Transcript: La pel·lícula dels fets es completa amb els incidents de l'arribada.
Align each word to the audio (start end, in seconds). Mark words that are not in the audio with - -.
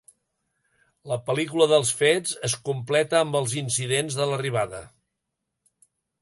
La 1.11 1.17
pel·lícula 1.27 1.67
dels 1.71 1.91
fets 1.99 2.33
es 2.49 2.55
completa 2.71 3.19
amb 3.19 3.39
els 3.41 3.53
incidents 3.63 4.19
de 4.21 4.27
l'arribada. 4.33 4.81